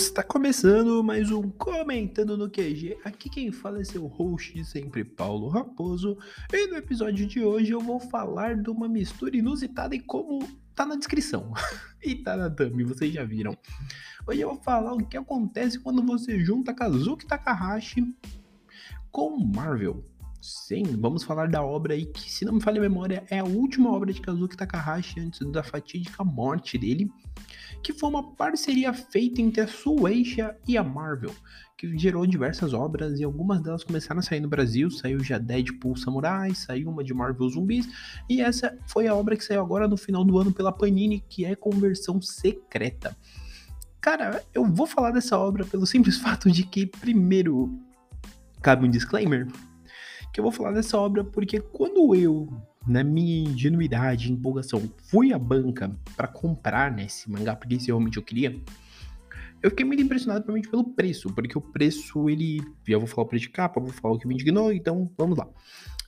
[0.00, 2.96] Está começando mais um Comentando no QG.
[3.04, 6.16] Aqui quem fala é seu host de sempre, Paulo Raposo.
[6.50, 10.86] E no episódio de hoje eu vou falar de uma mistura inusitada e como tá
[10.86, 11.52] na descrição.
[12.02, 13.54] e tá na thumb, vocês já viram.
[14.26, 18.02] Hoje eu vou falar o que acontece quando você junta Kazuki Takahashi
[19.12, 20.02] com Marvel.
[20.40, 23.44] Sim, vamos falar da obra aí que, se não me falha a memória, é a
[23.44, 27.12] última obra de Kazuki Takahashi antes da fatídica morte dele,
[27.82, 31.34] que foi uma parceria feita entre a Shueisha e a Marvel,
[31.76, 35.96] que gerou diversas obras e algumas delas começaram a sair no Brasil, saiu já Deadpool
[35.96, 37.88] Samurai, saiu uma de Marvel Zumbis,
[38.28, 41.44] e essa foi a obra que saiu agora no final do ano pela Panini, que
[41.44, 43.16] é conversão secreta.
[44.00, 47.78] Cara, eu vou falar dessa obra pelo simples fato de que, primeiro,
[48.60, 49.46] cabe um disclaimer,
[50.32, 52.48] que eu vou falar dessa obra porque quando eu,
[52.86, 58.16] na minha ingenuidade empolgação, fui à banca para comprar né, esse mangá, porque esse realmente
[58.16, 58.58] eu queria,
[59.62, 62.62] eu fiquei muito impressionado realmente pelo preço, porque o preço, ele.
[62.88, 65.36] Já vou falar o preço de capa, vou falar o que me indignou, então vamos
[65.36, 65.46] lá.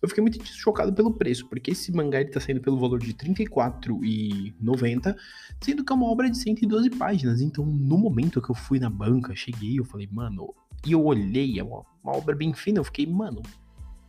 [0.00, 3.08] Eu fiquei muito chocado pelo preço, porque esse mangá ele tá saindo pelo valor de
[3.08, 5.14] R$ 34,90,
[5.60, 7.42] sendo que é uma obra de 112 páginas.
[7.42, 10.54] Então, no momento que eu fui na banca, cheguei, eu falei, mano,
[10.86, 13.42] e eu olhei, é uma, uma obra bem fina, eu fiquei, mano,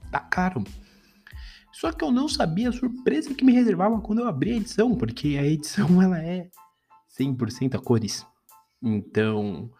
[0.09, 0.63] tá caro.
[1.71, 4.95] Só que eu não sabia a surpresa que me reservava quando eu abri a edição,
[4.95, 6.49] porque a edição ela é
[7.19, 8.25] 100% a cores.
[8.81, 9.71] Então,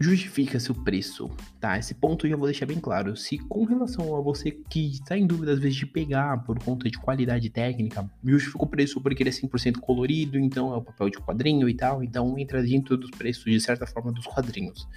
[0.00, 1.78] justifica-se o preço, tá?
[1.78, 3.14] Esse ponto eu já vou deixar bem claro.
[3.14, 6.90] Se com relação a você que está em dúvida às vezes de pegar por conta
[6.90, 11.10] de qualidade técnica, justifica o preço porque ele é 100% colorido, então é o papel
[11.10, 14.88] de quadrinho e tal, então entra dentro dos preços de certa forma dos quadrinhos.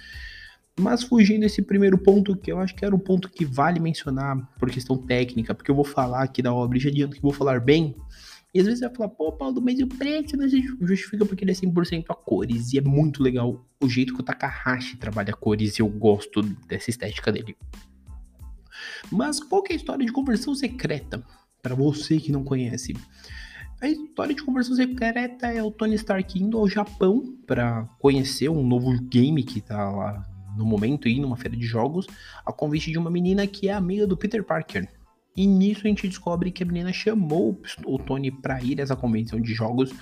[0.78, 4.36] Mas fugindo desse primeiro ponto, que eu acho que era um ponto que vale mencionar
[4.58, 7.32] por questão técnica, porque eu vou falar aqui da obra e já adianto que vou
[7.32, 7.94] falar bem.
[8.52, 11.52] E às vezes você vai falar, pô, Paulo, mas o preço não justifica porque ele
[11.52, 12.72] é 100% a cores.
[12.72, 16.90] E é muito legal o jeito que o Takahashi trabalha cores e eu gosto dessa
[16.90, 17.56] estética dele.
[19.10, 21.24] Mas qual que é a história de conversão secreta?
[21.62, 22.94] Para você que não conhece.
[23.80, 28.66] A história de conversão secreta é o Tony Stark indo ao Japão para conhecer um
[28.66, 32.06] novo game que tá lá no momento ir numa feira de jogos
[32.44, 34.88] a convite de uma menina que é amiga do Peter Parker.
[35.36, 38.94] E nisso a gente descobre que a menina chamou o Tony para ir a essa
[38.94, 39.92] convenção de jogos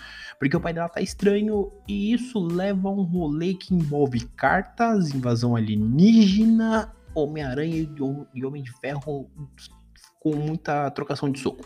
[0.43, 5.15] porque o pai dela tá estranho e isso leva a um rolê que envolve cartas,
[5.15, 7.89] invasão alienígena, Homem-Aranha
[8.35, 9.31] e Homem de Ferro
[10.19, 11.65] com muita trocação de soco.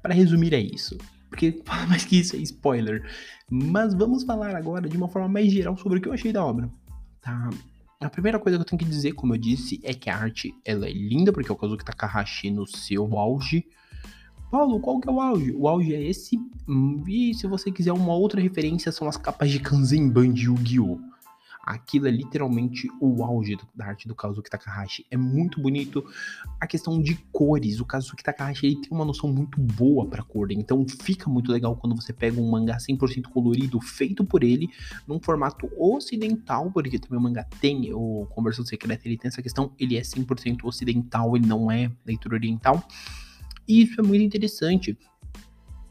[0.00, 0.96] Para resumir é isso,
[1.28, 3.02] porque mais que isso é spoiler.
[3.50, 6.44] Mas vamos falar agora de uma forma mais geral sobre o que eu achei da
[6.44, 6.70] obra
[7.28, 7.50] tá?
[8.00, 10.54] A primeira coisa que eu tenho que dizer, como eu disse, é que a arte
[10.64, 13.66] ela é linda, porque é o Kazuki Takahashi no seu auge.
[14.50, 15.52] Paulo, qual que é o auge?
[15.52, 16.38] O auge é esse.
[17.06, 21.00] E se você quiser uma outra referência, são as capas de Kanzenban de Yu-Gi-Oh!
[21.68, 25.04] Aquilo é literalmente o auge da arte do Kazuki Takahashi.
[25.10, 26.02] É muito bonito
[26.58, 27.78] a questão de cores.
[27.78, 31.76] O Kazuki Takahashi ele tem uma noção muito boa para cor, então fica muito legal
[31.76, 34.70] quando você pega um mangá 100% colorido feito por ele
[35.06, 39.70] num formato ocidental, porque também o mangá tem o Conversão Secreta, ele tem essa questão,
[39.78, 42.82] ele é 100% ocidental, ele não é leitura oriental.
[43.68, 44.96] E isso é muito interessante.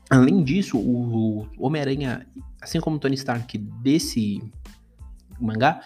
[0.10, 2.26] Além disso, o Homem-Aranha,
[2.60, 4.42] assim como o Tony Stark desse
[5.40, 5.82] mangá,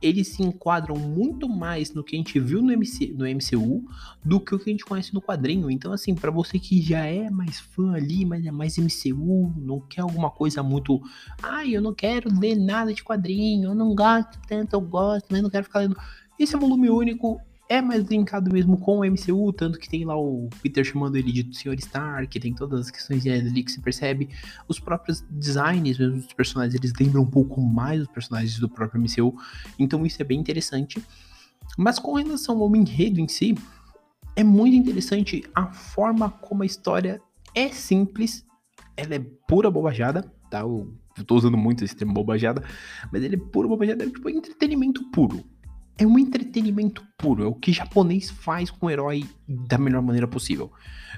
[0.00, 3.84] eles se enquadram muito mais no que a gente viu no, MC, no MCU
[4.24, 5.70] do que o que a gente conhece no quadrinho.
[5.70, 9.80] Então, assim, para você que já é mais fã ali, mas é mais MCU, não
[9.80, 11.00] quer alguma coisa muito.
[11.42, 15.42] Ai, eu não quero ler nada de quadrinho, eu não gosto tanto, eu gosto, mas
[15.42, 15.96] não quero ficar lendo.
[16.38, 20.16] Esse é volume único, é mais linkado mesmo com o MCU, tanto que tem lá
[20.16, 21.74] o Peter chamando ele de Sr.
[21.78, 24.28] Stark, tem todas as questões ali que se percebe.
[24.68, 29.00] Os próprios designs mesmo dos personagens, eles lembram um pouco mais os personagens do próprio
[29.00, 29.34] MCU,
[29.78, 31.02] então isso é bem interessante.
[31.76, 33.56] Mas com relação ao enredo em si,
[34.36, 37.20] é muito interessante a forma como a história
[37.54, 38.46] é simples,
[38.96, 39.18] ela é
[39.48, 40.60] pura bobajada, tá?
[40.60, 40.94] Eu
[41.26, 42.62] tô usando muito esse termo bobajada,
[43.10, 45.42] mas ele é pura bobajada, é tipo entretenimento puro
[45.98, 50.28] é um entretenimento puro, é o que japonês faz com o herói da melhor maneira
[50.28, 50.70] possível,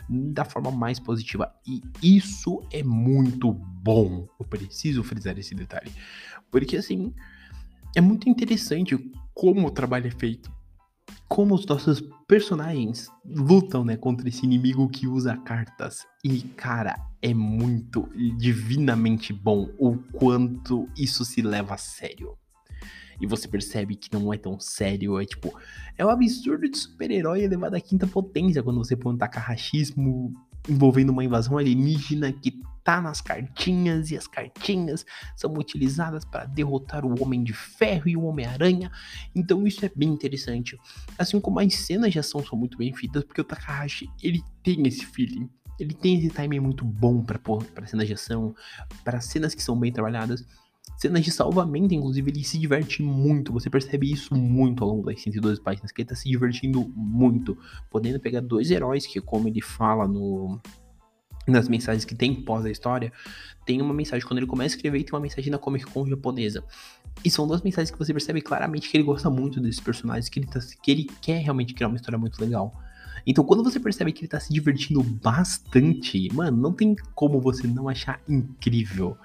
[0.09, 1.53] da forma mais positiva.
[1.67, 4.29] E isso é muito bom.
[4.39, 5.91] Eu preciso frisar esse detalhe.
[6.51, 7.13] Porque assim,
[7.97, 8.97] é muito interessante
[9.35, 10.51] como o trabalho é feito.
[11.27, 16.07] Como os nossos personagens lutam, né, contra esse inimigo que usa cartas.
[16.25, 18.09] E, cara, é muito
[18.39, 22.39] divinamente bom o quanto isso se leva a sério
[23.21, 25.21] e você percebe que não é tão sério.
[25.21, 25.53] É tipo,
[25.97, 30.35] é um absurdo de super-herói elevado à quinta potência quando você põe um takahashismo
[30.69, 35.05] envolvendo uma invasão alienígena que tá nas cartinhas e as cartinhas
[35.37, 38.91] são utilizadas para derrotar o Homem de Ferro e o Homem-Aranha.
[39.35, 40.75] Então isso é bem interessante.
[41.19, 44.87] Assim como as cenas de ação são muito bem feitas, porque o Takahashi, ele tem
[44.87, 45.51] esse feeling.
[45.79, 48.55] Ele tem esse timing muito bom para para cenas de ação,
[49.05, 50.47] para cenas que são bem trabalhadas.
[50.97, 53.53] Cenas de salvamento, inclusive, ele se diverte muito.
[53.53, 57.57] Você percebe isso muito ao longo das 112 páginas, que ele tá se divertindo muito.
[57.91, 60.61] Podendo pegar dois heróis, que como ele fala no,
[61.47, 63.13] nas mensagens que tem pós a história,
[63.65, 66.65] tem uma mensagem, quando ele começa a escrever, tem uma mensagem na Comic Con japonesa.
[67.25, 70.39] E são duas mensagens que você percebe claramente que ele gosta muito desses personagens, que
[70.41, 72.73] ele, tá, que ele quer realmente criar uma história muito legal.
[73.27, 77.67] Então, quando você percebe que ele tá se divertindo bastante, mano, não tem como você
[77.67, 79.17] não achar incrível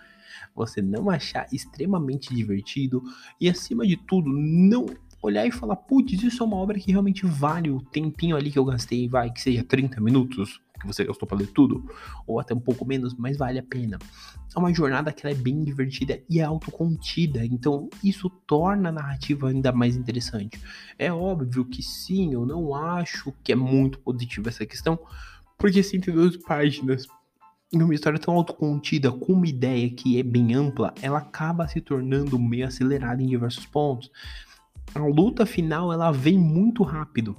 [0.55, 3.03] você não achar extremamente divertido
[3.39, 4.85] e, acima de tudo, não
[5.21, 8.59] olhar e falar, putz, isso é uma obra que realmente vale o tempinho ali que
[8.59, 11.89] eu gastei, vai, que seja 30 minutos, que você gastou para ler tudo,
[12.27, 13.97] ou até um pouco menos, mas vale a pena.
[14.53, 19.47] É uma jornada que é bem divertida e é autocontida, então isso torna a narrativa
[19.47, 20.59] ainda mais interessante.
[20.99, 24.99] É óbvio que sim, eu não acho que é muito positivo essa questão,
[25.57, 27.07] porque 102 páginas
[27.73, 32.39] numa história tão autocontida, com uma ideia que é bem ampla, ela acaba se tornando
[32.39, 34.11] meio acelerada em diversos pontos.
[34.93, 37.35] A luta final ela vem muito rápido.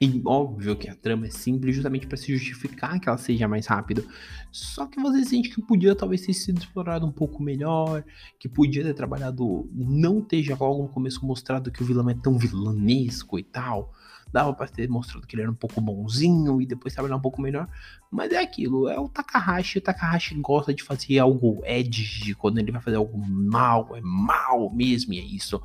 [0.00, 3.66] E óbvio que a trama é simples justamente para se justificar que ela seja mais
[3.66, 4.04] rápida.
[4.52, 8.04] Só que você sente que podia talvez ter sido explorado um pouco melhor,
[8.38, 12.14] que podia ter trabalhado, não ter já logo no começo mostrado que o vilão é
[12.14, 13.92] tão vilanesco e tal
[14.32, 17.40] dava para ter mostrado que ele era um pouco bonzinho e depois trabalhar um pouco
[17.40, 17.68] melhor.
[18.10, 19.78] Mas é aquilo, é o Takahashi.
[19.78, 24.70] O Takahashi gosta de fazer algo edge, quando ele vai fazer algo mal, é mal
[24.72, 25.60] mesmo, e é isso.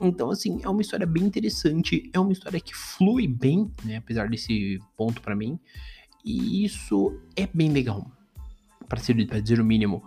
[0.00, 4.28] Então, assim, é uma história bem interessante, é uma história que flui bem, né, apesar
[4.28, 5.58] desse ponto para mim.
[6.24, 8.10] E isso é bem legal,
[8.88, 9.00] para
[9.40, 10.04] dizer o mínimo.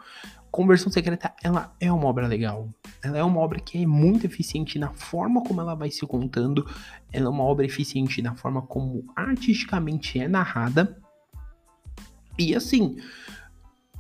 [0.56, 2.70] Conversão Secreta, ela é uma obra legal.
[3.04, 6.66] Ela é uma obra que é muito eficiente na forma como ela vai se contando.
[7.12, 10.98] Ela é uma obra eficiente na forma como artisticamente é narrada.
[12.40, 12.96] E assim,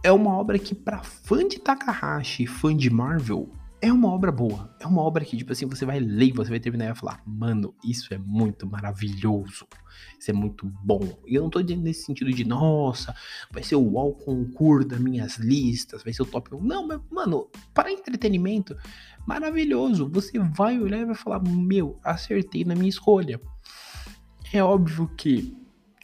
[0.02, 3.50] é uma obra que para fã de Takahashi, fã de Marvel,
[3.82, 4.76] é uma obra boa.
[4.80, 7.22] É uma obra que, tipo assim, você vai ler, você vai terminar e vai falar,
[7.26, 9.68] mano, isso é muito maravilhoso.
[10.20, 11.22] Isso é muito bom.
[11.26, 13.16] E eu não tô dizendo nesse sentido de, nossa,
[13.52, 16.64] vai ser o all concurso das minhas listas, vai ser o top 1.
[16.64, 18.76] Não, mas, mano, para entretenimento,
[19.28, 20.10] maravilhoso.
[20.10, 23.40] Você vai olhar e vai falar, meu, acertei na minha escolha.
[24.54, 25.56] É óbvio que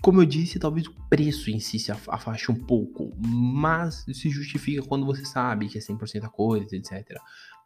[0.01, 4.81] como eu disse, talvez o preço em si se afaste um pouco, mas se justifica
[4.81, 7.19] quando você sabe que é 100% a coisa, etc.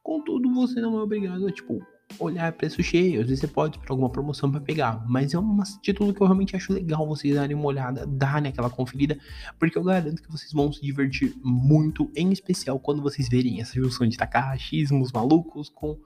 [0.05, 1.83] Contudo, você não é obrigado a, tipo,
[2.19, 3.21] olhar preço cheio.
[3.21, 5.03] Às vezes você pode para alguma promoção para pegar.
[5.09, 8.69] Mas é um título que eu realmente acho legal vocês darem uma olhada, darem aquela
[8.69, 9.17] conferida,
[9.57, 13.73] porque eu garanto que vocês vão se divertir muito, em especial quando vocês verem essa
[13.73, 15.97] junção de Takahashismos malucos com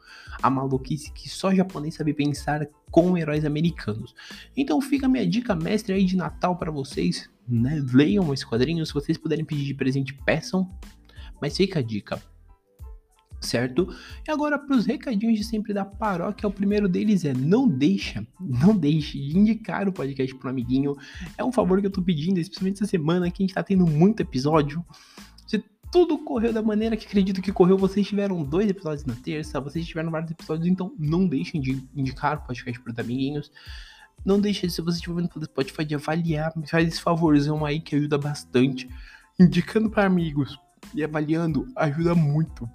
[0.41, 4.15] a maluquice que só japonês sabe pensar com heróis americanos.
[4.55, 7.83] Então fica a minha dica mestre aí de Natal para vocês, né?
[7.93, 10.73] Leiam esse quadrinho, se vocês puderem pedir de presente, peçam.
[11.41, 12.21] Mas fica a dica
[13.39, 13.87] certo?
[14.27, 18.25] E agora para os recadinhos de sempre da paróquia, o primeiro deles é não deixa,
[18.39, 20.95] não deixe de indicar o podcast para um amiguinho.
[21.37, 23.85] É um favor que eu tô pedindo, especialmente essa semana que a gente tá tendo
[23.85, 24.85] muito episódio.
[25.47, 29.59] Se tudo correu da maneira que acredito que correu, vocês tiveram dois episódios na terça,
[29.59, 33.51] vocês tiveram vários episódios, então não deixem de indicar o podcast para os amiguinhos.
[34.25, 37.95] Não deixe, se você estiver vendo pelo Spotify, de avaliar, faz esse favorzão aí que
[37.95, 38.89] ajuda bastante.
[39.39, 40.59] Indicando para amigos
[40.93, 42.69] e avaliando ajuda muito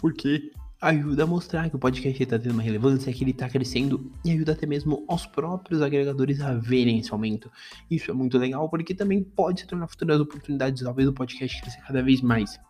[0.00, 4.12] porque ajuda a mostrar que o podcast está tendo uma relevância, que ele está crescendo
[4.22, 7.50] e ajuda até mesmo aos próprios agregadores a verem esse aumento.
[7.90, 11.80] Isso é muito legal porque também pode se tornar futuras oportunidades, talvez o podcast crescer
[11.80, 12.60] cada vez mais.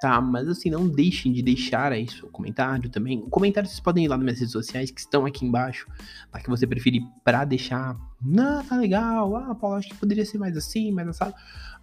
[0.00, 3.20] Tá, mas assim, não deixem de deixar aí seu comentário também.
[3.20, 5.86] O comentário vocês podem ir lá nas minhas redes sociais que estão aqui embaixo,
[6.34, 7.96] lá que você preferir para deixar.
[8.20, 9.36] Não, tá legal.
[9.36, 11.32] Ah, Paulo, acho que poderia ser mais assim, mais assado.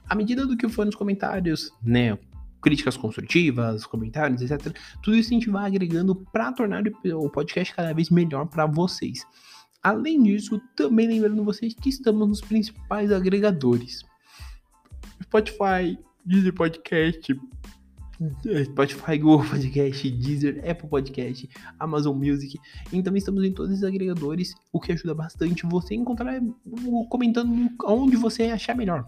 [0.10, 2.18] À medida do que for nos comentários, né?
[2.66, 4.76] Críticas construtivas, comentários, etc.
[5.04, 9.24] Tudo isso a gente vai agregando para tornar o podcast cada vez melhor para vocês.
[9.84, 14.04] Além disso, também lembrando vocês que estamos nos principais agregadores:
[15.22, 15.96] Spotify,
[16.26, 17.40] Deezer Podcast,
[18.64, 21.48] Spotify, Google Podcast, Deezer, Apple Podcast,
[21.80, 22.60] Amazon Music.
[22.92, 26.42] Então estamos em todos esses agregadores, o que ajuda bastante você encontrar
[27.10, 29.08] comentando onde você achar melhor.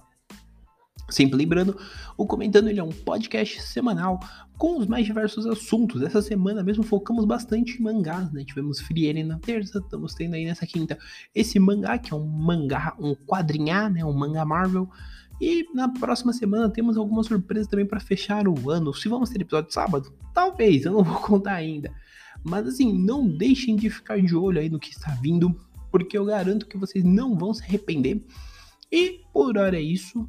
[1.10, 1.78] Sempre lembrando,
[2.18, 4.20] o Comentando ele é um podcast semanal
[4.58, 6.02] com os mais diversos assuntos.
[6.02, 8.44] Essa semana mesmo focamos bastante em mangás, né?
[8.44, 10.98] Tivemos Frieren na terça, estamos tendo aí nessa quinta
[11.34, 14.04] esse mangá, que é um mangá, um quadrinhar, né?
[14.04, 14.90] Um mangá Marvel.
[15.40, 18.94] E na próxima semana temos algumas surpresas também para fechar o ano.
[18.94, 20.12] Se vamos ter episódio sábado?
[20.34, 21.94] Talvez, eu não vou contar ainda.
[22.44, 25.56] Mas assim, não deixem de ficar de olho aí no que está vindo,
[25.92, 28.26] porque eu garanto que vocês não vão se arrepender.
[28.92, 30.28] E por hora é isso.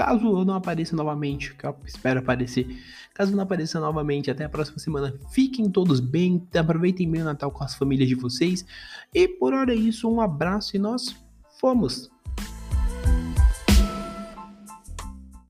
[0.00, 2.66] Caso eu não apareça novamente, que eu espero aparecer,
[3.12, 7.50] caso não apareça novamente até a próxima semana, fiquem todos bem, aproveitem bem o Natal
[7.50, 8.64] com as famílias de vocês.
[9.12, 11.14] E por hora é isso, um abraço e nós
[11.60, 12.10] fomos!